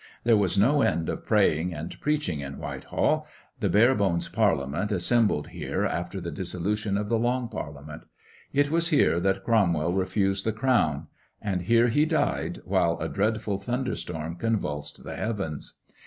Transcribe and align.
There 0.23 0.35
was 0.35 0.57
no 0.57 0.81
end 0.81 1.09
of 1.09 1.27
praying 1.27 1.75
and 1.75 2.01
preaching 2.01 2.39
in 2.39 2.57
Whitehall; 2.57 3.27
the 3.59 3.69
Barebones 3.69 4.29
Parliament 4.29 4.91
assembled 4.91 5.49
here 5.49 5.85
after 5.85 6.19
the 6.19 6.31
dissolution 6.31 6.97
of 6.97 7.07
the 7.07 7.19
Long 7.19 7.47
Parliament; 7.47 8.05
it 8.51 8.71
was 8.71 8.87
here 8.87 9.19
that 9.19 9.43
Cromwell 9.43 9.93
refused 9.93 10.43
the 10.43 10.53
crown; 10.53 11.05
and 11.39 11.61
here 11.61 11.89
he 11.89 12.05
died, 12.05 12.61
while 12.65 12.97
a 12.97 13.07
dreadful 13.07 13.59
thunderstorm 13.59 14.37
convulsed 14.37 15.03
the 15.03 15.15
heavens. 15.15 15.75